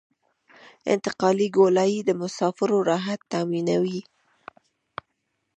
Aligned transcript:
انتقالي 0.93 1.47
ګولایي 1.57 1.99
د 2.05 2.09
مسافرو 2.21 2.77
راحت 2.89 3.19
تامینوي 3.31 4.01